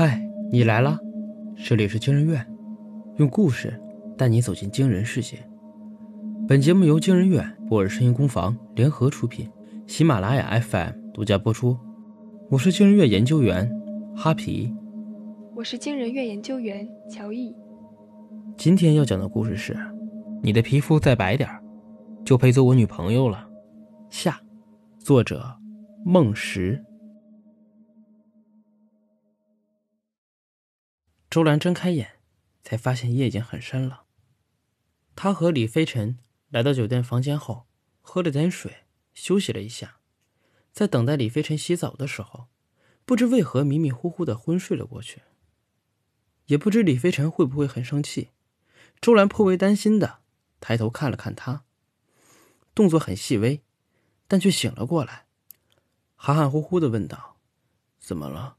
[0.00, 0.16] 嗨，
[0.52, 0.96] 你来了，
[1.56, 2.46] 这里是惊人院，
[3.16, 3.82] 用故事
[4.16, 5.36] 带你走进惊人世界。
[6.46, 9.50] 本节目由惊人院、博尔声音工坊联合出品，
[9.88, 11.76] 喜马拉雅 FM 独家播出。
[12.48, 13.68] 我是惊人院研究员
[14.14, 14.72] 哈皮，
[15.56, 17.52] 我是惊人院研究员乔毅。
[18.56, 19.76] 今天要讲的故事是：
[20.44, 21.50] 你的皮肤再白点
[22.24, 23.48] 就配做我女朋友了。
[24.10, 24.40] 下，
[25.00, 25.44] 作者
[26.04, 26.84] 梦石。
[31.30, 32.20] 周兰睁开眼，
[32.62, 34.04] 才发现夜已经很深了。
[35.14, 37.66] 她和李飞尘来到酒店房间后，
[38.00, 39.98] 喝了点水，休息了一下。
[40.72, 42.46] 在等待李飞尘洗澡的时候，
[43.04, 45.22] 不知为何迷迷糊糊的昏睡了过去。
[46.46, 48.30] 也不知李飞尘会不会很生气。
[48.98, 50.20] 周兰颇为担心的
[50.60, 51.64] 抬头看了看他，
[52.74, 53.62] 动作很细微，
[54.26, 55.26] 但却醒了过来，
[56.16, 57.36] 含含糊糊的问道
[58.00, 58.56] ：“怎么了？”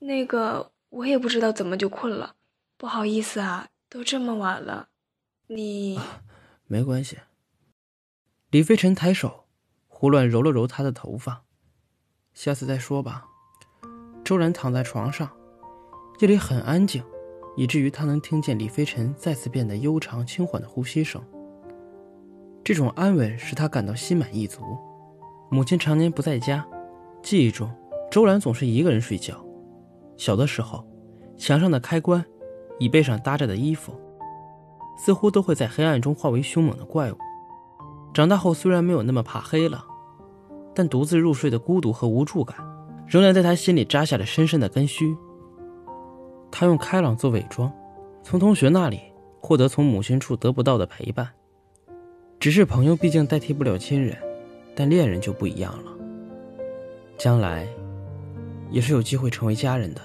[0.00, 0.70] 那个。
[0.92, 2.34] 我也不知道怎么就困了，
[2.76, 4.88] 不好意思啊，都这么晚了，
[5.46, 5.98] 你
[6.66, 7.18] 没关系。
[8.50, 9.46] 李飞尘抬手
[9.88, 11.44] 胡乱揉了揉他的头发，
[12.34, 13.26] 下次再说吧。
[14.22, 15.30] 周然躺在床上，
[16.20, 17.02] 夜里很安静，
[17.56, 21.24] 以至于他能听见李飞尘再次变得悠长轻缓的呼吸声。
[22.62, 24.62] 这种安稳使他感到心满意足。
[25.50, 26.66] 母亲常年不在家，
[27.22, 27.74] 记忆中
[28.10, 29.42] 周然总是一个人睡觉。
[30.18, 30.86] 小的时候，
[31.42, 32.24] 墙上的开关，
[32.78, 33.92] 椅背上搭着的衣服，
[34.96, 37.16] 似乎都会在黑暗中化为凶猛的怪物。
[38.14, 39.84] 长大后虽然没有那么怕黑了，
[40.72, 42.56] 但独自入睡的孤独和无助感，
[43.08, 45.16] 仍然在他心里扎下了深深的根须。
[46.52, 47.72] 他用开朗做伪装，
[48.22, 49.00] 从同学那里
[49.40, 51.28] 获得从母亲处得不到的陪伴。
[52.38, 54.16] 只是朋友毕竟代替不了亲人，
[54.76, 55.90] 但恋人就不一样了。
[57.18, 57.66] 将来，
[58.70, 60.00] 也是有机会成为家人的。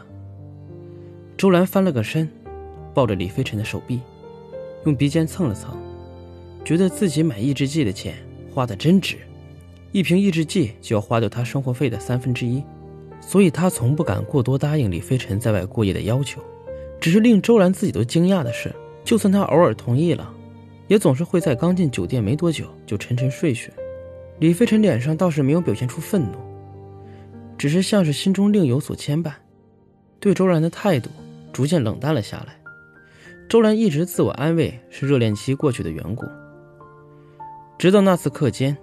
[1.38, 2.28] 周兰翻了个身，
[2.96, 4.02] 抱着李飞尘的手臂，
[4.86, 5.78] 用鼻尖蹭了蹭，
[6.66, 8.16] 觉得自己买抑制剂的钱
[8.52, 9.18] 花的真值，
[9.92, 12.64] 一瓶抑制剂就要花掉他生活费的三分之一，
[13.22, 16.42] 所以他从不敢过多答应李飞尘在外过夜的要求。
[17.00, 20.34] 只是令周兰自己都惊讶的是，就算他偶尔同意了，
[20.88, 23.72] 也总是会在刚进酒店没多久就沉沉睡去。
[24.40, 26.40] 李飞尘脸上倒是没有表现出愤怒，
[27.60, 29.34] 只是像是心中另有所牵绊，
[30.20, 31.12] 对周兰的态度。
[31.52, 32.60] 逐渐冷淡了下来。
[33.50, 36.26] 周兰一直自我安慰是热恋期过去的缘故，
[37.78, 38.76] 直到那次课间，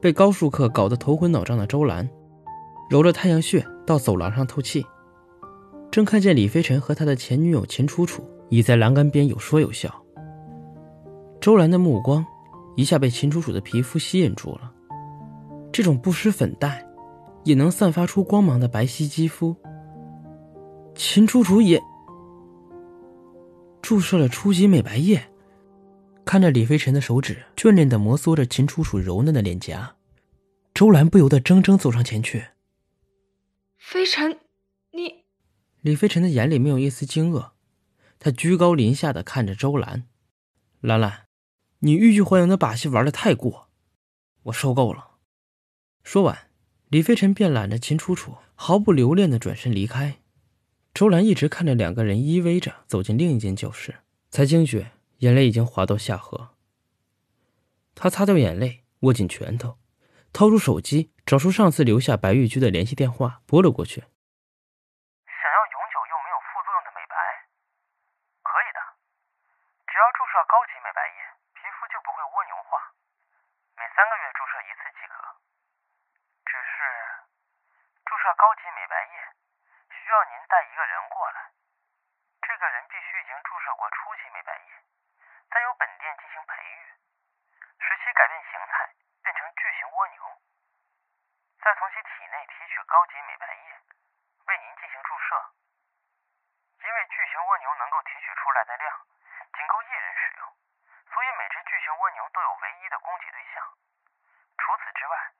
[0.00, 2.06] 被高数课搞得头昏脑胀的周兰，
[2.90, 4.84] 揉着太阳穴到走廊上透气，
[5.90, 9.90] 正看见李飞尘和他的前女友秦楚楚倚在栏杆边有说有笑。
[11.40, 12.22] 周兰的目光
[12.76, 14.70] 一下被秦楚楚的皮肤吸引住了，
[15.72, 16.86] 这种不施粉黛
[17.44, 19.56] 也能散发出光芒的白皙肌肤。
[21.02, 21.82] 秦楚楚也
[23.80, 25.32] 注射了初级美白液，
[26.26, 29.96] 看着李飞尘的手指眷恋的摩挲着秦楚楚柔嫩的脸颊，
[30.74, 32.48] 周兰不由得怔怔走上前去。
[33.78, 34.40] 飞尘，
[34.92, 35.24] 你……
[35.80, 37.52] 李飞尘的眼里没有一丝惊愕，
[38.18, 40.06] 他居高临下的看着周兰，
[40.82, 41.24] 兰兰，
[41.78, 43.68] 你欲拒还迎的把戏玩的太过，
[44.42, 45.12] 我受够了。
[46.04, 46.50] 说完，
[46.90, 50.19] 李飞尘便揽着秦楚楚，毫不留恋的转身离开。
[50.92, 56.58] 周兰一直看着两个人依偎着走进另一间教室，才惊觉眼泪已经滑到下颌。
[57.94, 59.78] 他擦掉眼泪，握紧拳头，
[60.32, 64.02] 掏出手机，找出上次留下白玉居的联系电话，拨了过去。
[64.02, 67.14] 想要永久又没有副作用的美白，
[68.42, 68.80] 可以的，
[69.86, 71.18] 只要注射高级美白液，
[71.54, 72.92] 皮肤就不会蜗牛化，
[73.78, 75.22] 每三个月注射一次即可。
[76.44, 76.76] 只是
[78.04, 79.38] 注射高级美白液。
[79.90, 81.52] 需需要您带一个人过来，
[82.42, 84.82] 这个人必须已经注射过初级美白液，
[85.54, 86.98] 再由本店进行培育，
[87.78, 88.90] 使其改变形态，
[89.22, 90.42] 变成巨型蜗牛，
[91.62, 93.70] 再从其体内提取高级美白液，
[94.50, 95.54] 为您进行注射。
[96.82, 99.06] 因为巨型蜗牛能够提取出来的量
[99.54, 100.52] 仅够一人使用，
[101.14, 103.62] 所以每只巨型蜗牛都有唯一的供给对象。
[104.58, 105.30] 除此之外，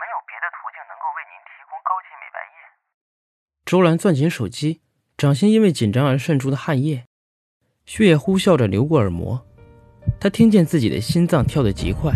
[0.00, 2.29] 没有别的途径能够为您提供高级美白。
[3.70, 4.80] 周兰攥紧手机，
[5.16, 7.04] 掌心因为紧张而渗出的汗液，
[7.86, 9.40] 血液呼啸着流过耳膜。
[10.18, 12.12] 他听见自己的心脏跳得极快。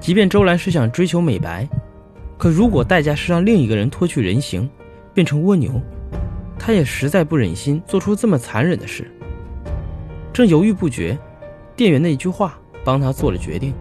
[0.00, 1.68] 即便周兰是想追求美白，
[2.36, 4.68] 可如果代价是让另一个人脱去人形，
[5.14, 5.80] 变成蜗牛，
[6.58, 9.08] 他也实在不忍心做出这么残忍的事。
[10.32, 11.16] 正犹豫不决，
[11.76, 13.72] 店员的一句话帮他做了决定。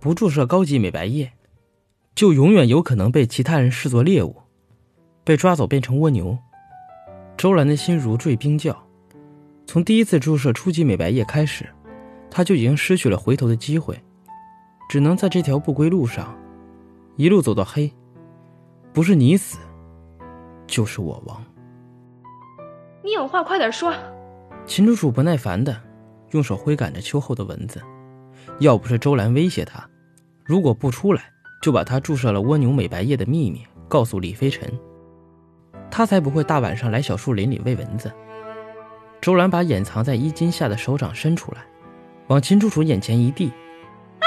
[0.00, 1.30] 不注射高级美白液，
[2.14, 4.34] 就永远有可能被其他人视作猎物，
[5.22, 6.38] 被抓走变成蜗牛。
[7.36, 8.74] 周兰的心如坠冰窖。
[9.66, 11.68] 从第一次注射初级美白液开始，
[12.30, 14.02] 她就已经失去了回头的机会，
[14.88, 16.34] 只能在这条不归路上，
[17.16, 17.92] 一路走到黑。
[18.94, 19.58] 不是你死，
[20.66, 21.44] 就是我亡。
[23.04, 23.94] 你有话快点说。
[24.66, 25.78] 秦楚楚不耐烦的
[26.30, 27.82] 用手挥赶着秋后的蚊子。
[28.58, 29.88] 要不是周兰威胁他，
[30.50, 31.30] 如果不出来，
[31.62, 34.68] 就把他注射了蜗牛美白液的秘密告诉李飞尘，
[35.92, 38.10] 他才不会大晚上来小树林里喂蚊子。
[39.20, 41.64] 周兰把掩藏在衣襟下的手掌伸出来，
[42.26, 43.52] 往秦楚楚眼前一递。
[44.18, 44.26] 啊！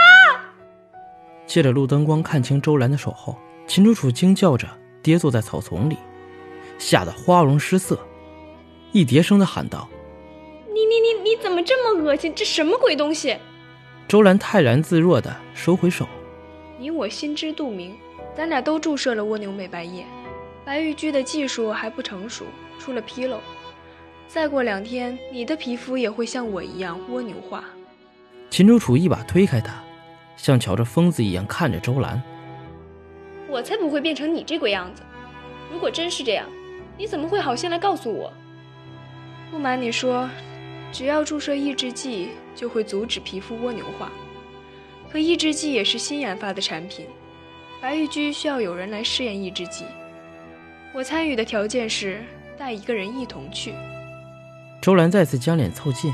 [1.46, 3.38] 借着路灯光看清周兰的手后，
[3.68, 4.66] 秦楚楚惊叫着
[5.02, 5.98] 跌坐在草丛里，
[6.78, 8.00] 吓得花容失色，
[8.94, 9.90] 一叠声的喊道
[10.74, 12.31] ：“你你你你怎么这么恶心？
[12.34, 13.38] 这什么鬼东西？”
[14.13, 16.07] 周兰泰然自若地收回手。
[16.77, 17.95] 你我心知肚明，
[18.36, 20.06] 咱俩都注射了蜗牛美白液，
[20.63, 22.45] 白玉居的技术还不成熟，
[22.77, 23.39] 出了纰漏。
[24.27, 27.63] 再过两天，你的皮肤也会像我一样蜗牛化。
[28.51, 29.74] 秦楚楚一把推开他，
[30.38, 32.21] 像瞧着疯子一样看着周兰。
[33.50, 35.01] 我才不会变成你这鬼样子。
[35.71, 36.45] 如果真是这样，
[37.00, 38.31] 你怎么会好心来告诉我？
[39.50, 40.30] 不瞒你说。
[40.94, 44.12] 只要注射抑制剂，就会阻止皮肤蜗牛化。
[45.12, 47.07] 可抑制剂也是新研发的产品，
[47.81, 49.86] 白玉居需要有人来试验抑制剂。
[50.94, 52.24] 我参与的条件是
[52.56, 53.74] 带一个人一同去。
[54.80, 56.13] 周兰再次将脸凑近，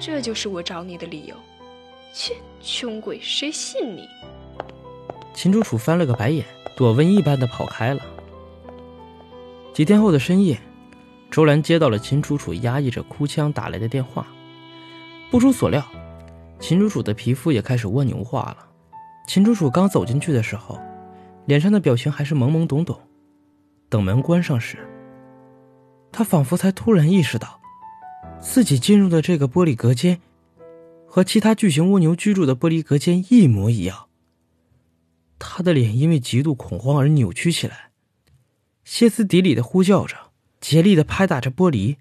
[0.00, 1.36] 这就是我找你的理由。
[2.14, 4.08] 切，穷鬼，谁信你？
[5.34, 6.42] 秦楚楚翻了个白眼，
[6.74, 8.00] 躲瘟疫般的跑开了。
[9.74, 10.58] 几天后的深夜。
[11.34, 14.24] 周兰接到了秦楚楚压抑着哭腔打来的电话，
[15.32, 15.84] 不出所料，
[16.60, 18.58] 秦楚楚的皮肤也开始蜗牛化了。
[19.26, 20.78] 秦楚楚刚走进去的时候，
[21.46, 22.96] 脸上的表情还是懵懵懂懂。
[23.88, 24.78] 等门关上时，
[26.12, 27.60] 她仿佛才突然意识到，
[28.40, 30.20] 自己进入的这个玻璃隔间，
[31.04, 34.06] 和其他巨型蜗牛居住的玻璃隔间一模一样。
[35.40, 37.90] 她的脸因为极度恐慌而扭曲起来，
[38.84, 40.23] 歇斯底里的呼叫着。
[40.66, 41.98] 竭力的拍打着玻璃，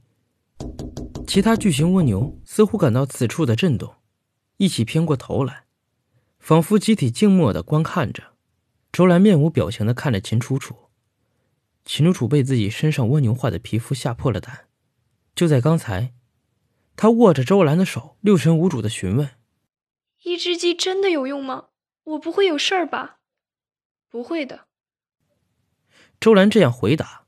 [1.27, 3.95] 其他巨型蜗牛似乎感到此处的震动，
[4.55, 5.65] 一起偏过头来，
[6.39, 8.35] 仿佛集体静默的观看着。
[8.89, 10.77] 周兰面无表情的看着秦楚楚，
[11.83, 14.67] 秦楚楚被自己身上蜗牛化的皮肤吓破了胆。
[15.35, 16.13] 就在刚才，
[16.95, 19.31] 他握着周兰的手，六神无主的询问
[20.23, 21.65] ：“抑制剂真的有用吗？
[22.05, 23.17] 我不会有事儿吧
[24.09, 24.67] ？”“不会的。”
[26.21, 27.22] 周兰这样回答。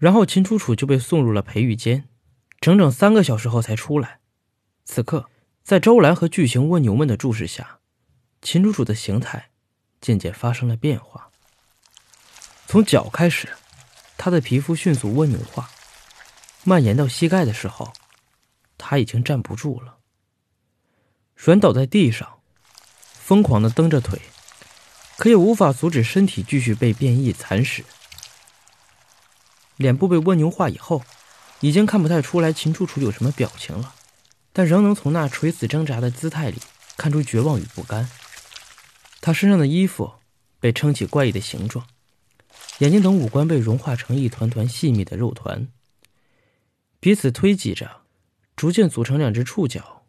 [0.00, 2.08] 然后秦楚楚就被送入了培育间，
[2.58, 4.20] 整整三个小时后才出来。
[4.86, 5.28] 此刻，
[5.62, 7.80] 在周兰和巨型蜗牛们的注视下，
[8.40, 9.50] 秦楚楚的形态
[10.00, 11.30] 渐渐发生了变化。
[12.66, 13.50] 从脚开始，
[14.16, 15.68] 她的皮肤迅速蜗牛化，
[16.64, 17.92] 蔓延到膝盖的时候，
[18.78, 19.98] 她已经站不住了，
[21.36, 22.40] 软倒在地上，
[23.12, 24.18] 疯狂的蹬着腿，
[25.18, 27.84] 可也无法阻止身体继续被变异蚕食。
[29.80, 31.02] 脸部被蜗牛化以后，
[31.60, 33.94] 已经看不太出来秦楚楚有什么表情了，
[34.52, 36.58] 但仍能从那垂死挣扎的姿态里
[36.98, 38.10] 看出绝望与不甘。
[39.22, 40.12] 他身上的衣服
[40.60, 41.86] 被撑起怪异的形状，
[42.80, 45.66] 眼睛等五官被融化成一团团细密的肉团，
[47.00, 48.02] 彼此推挤着，
[48.54, 50.04] 逐渐组成两只触角。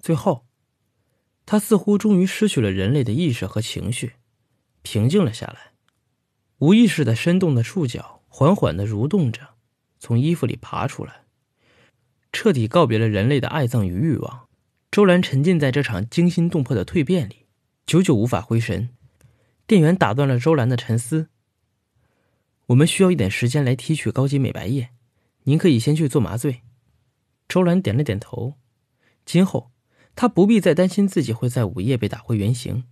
[0.00, 0.46] 最后，
[1.44, 4.12] 他似乎终于失去了人类的意识和情绪，
[4.82, 5.72] 平静了下来，
[6.58, 8.20] 无意识的伸动的触角。
[8.36, 9.50] 缓缓的蠕动着，
[10.00, 11.22] 从衣服里爬出来，
[12.32, 14.48] 彻底告别了人类的爱憎与欲望。
[14.90, 17.46] 周兰沉浸在这场惊心动魄的蜕变里，
[17.86, 18.88] 久久无法回神。
[19.68, 21.28] 店员打断了周兰的沉思
[22.66, 24.88] ：“我们需要一点时间来提取高级美白液，
[25.44, 26.62] 您可以先去做麻醉。”
[27.46, 28.54] 周兰点了点头。
[29.24, 29.70] 今后，
[30.16, 32.82] 她不必再担心自己会在午夜被打回原形，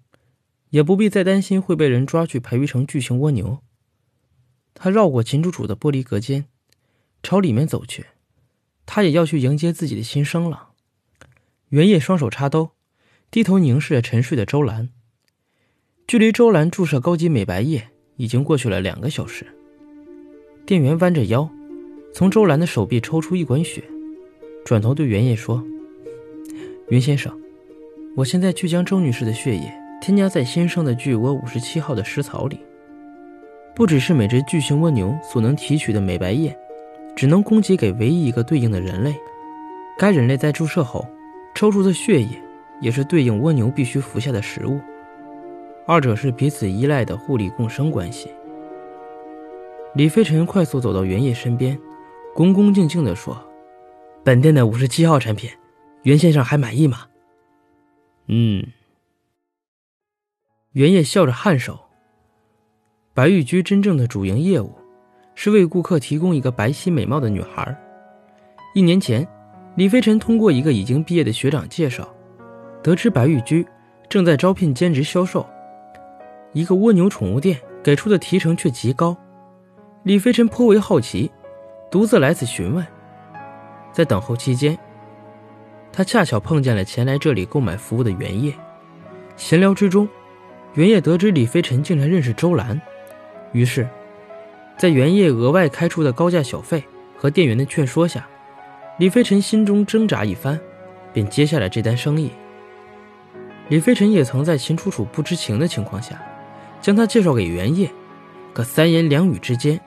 [0.70, 3.60] 也不必再担心会被人抓去培育成巨型蜗牛。
[4.84, 6.46] 他绕过秦楚楚的玻璃隔间，
[7.22, 8.06] 朝里面走去。
[8.84, 10.70] 他也要去迎接自己的新生了。
[11.68, 12.70] 袁烨双手插兜，
[13.30, 14.88] 低头凝视着沉睡的周兰。
[16.08, 19.46] 距离周兰注射高级美白液已经过去了两个小时。
[20.66, 21.48] 店员弯着腰，
[22.12, 23.84] 从周兰的手臂抽出一管血，
[24.64, 25.64] 转头对袁烨说
[26.90, 27.32] ：“袁先生，
[28.16, 32.58] 我现在去将周女士的血液添加在新生的巨窝五十七号的食槽里。”
[33.74, 36.56] 不只是每只巨型蜗牛所能提取的美白液，
[37.16, 39.14] 只能供给给唯一一个对应的人类。
[39.98, 41.06] 该人类在注射后
[41.54, 42.40] 抽出的血液，
[42.80, 44.80] 也是对应蜗牛必须服下的食物，
[45.86, 48.30] 二者是彼此依赖的互利共生关系。
[49.94, 51.78] 李飞尘快速走到原叶身边，
[52.34, 53.42] 恭恭敬敬地说
[54.24, 55.50] ：“本店的五十七号产品，
[56.02, 57.06] 袁先生还满意吗
[58.28, 58.66] ？”“嗯。”
[60.72, 61.81] 原叶笑着颔首。
[63.14, 64.72] 白玉居真正的主营业务，
[65.34, 67.76] 是为顾客提供一个白皙美貌的女孩。
[68.74, 69.26] 一年前，
[69.74, 72.08] 李飞尘通过一个已经毕业的学长介绍，
[72.82, 73.66] 得知白玉居
[74.08, 75.46] 正在招聘兼职销售。
[76.54, 79.14] 一个蜗牛宠物店给出的提成却极高，
[80.04, 81.30] 李飞尘颇为好奇，
[81.90, 82.86] 独自来此询问。
[83.92, 84.78] 在等候期间，
[85.92, 88.54] 他恰巧碰见了前来这里购买服务的袁烨。
[89.36, 90.08] 闲聊之中，
[90.72, 92.80] 袁烨得知李飞尘竟然认识周兰。
[93.52, 93.88] 于是，
[94.76, 96.82] 在原业额外开出的高价小费
[97.16, 98.26] 和店员的劝说下，
[98.98, 100.58] 李飞尘心中挣扎一番，
[101.12, 102.30] 便接下了这单生意。
[103.68, 106.20] 李飞尘也曾在秦楚楚不知情的情况下，
[106.80, 107.90] 将他介绍给原业，
[108.52, 109.80] 可三言两语之间，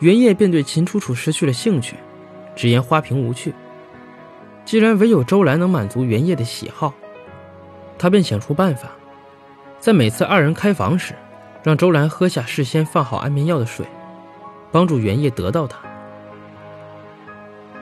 [0.00, 1.96] 原业便对秦楚楚失去了兴趣，
[2.54, 3.54] 直言花瓶无趣。
[4.64, 6.92] 既然唯有周兰能满足原业的喜好，
[7.98, 8.90] 他便想出办法，
[9.80, 11.14] 在每次二人开房时。
[11.66, 13.84] 让周兰喝下事先放好安眠药的水，
[14.70, 15.76] 帮助原叶得到它。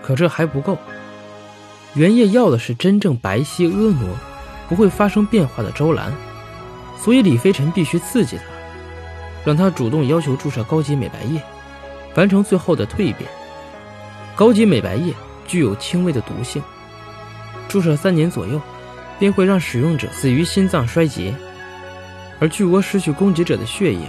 [0.02, 0.78] 可这还不够，
[1.92, 4.00] 原叶要的是真正白皙婀娜、
[4.70, 6.10] 不会发生变化的周兰，
[6.98, 8.44] 所以李飞尘必须刺激他，
[9.44, 11.38] 让他主动要求注射高级美白液，
[12.14, 13.30] 完成最后的蜕变。
[14.34, 15.12] 高级美白液
[15.46, 16.62] 具有轻微的毒性，
[17.68, 18.58] 注射三年左右，
[19.18, 21.34] 便会让使用者死于心脏衰竭。
[22.44, 24.06] 而巨蜗失去攻击者的血液，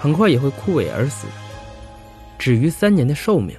[0.00, 1.28] 很快也会枯萎而死，
[2.36, 3.56] 止于三年的寿命。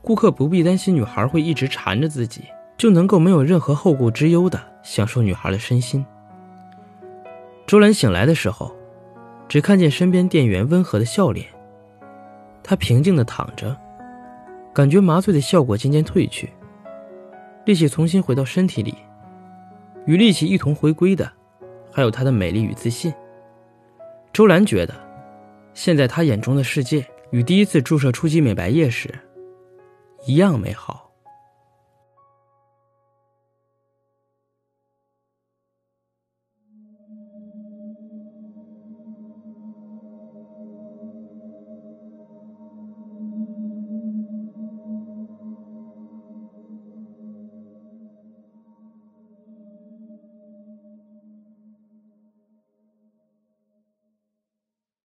[0.00, 2.44] 顾客不必担心女孩会一直缠着自己，
[2.78, 6.06] 就能够没有任何后顾之忧的享受女孩的身心。
[7.66, 8.72] 周兰醒来的时候，
[9.48, 11.44] 只看见身边店员温和的笑脸。
[12.62, 13.76] 她平静的躺着，
[14.72, 16.48] 感觉麻醉的效果渐渐褪去，
[17.64, 18.94] 力气重新回到身体里，
[20.06, 21.28] 与力气一同回归的。
[21.92, 23.12] 还有她的美丽与自信。
[24.32, 24.94] 周兰觉得，
[25.74, 29.12] 现在她眼中的世界与第一次注射初级美白液时
[30.24, 31.09] 一样美好。